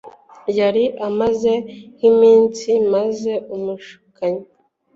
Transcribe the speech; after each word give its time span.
yari 0.59 0.83
ameze 1.07 1.53
nk'imitsima 1.95 2.83
maze 2.95 3.33
umushukanyi 3.55 4.43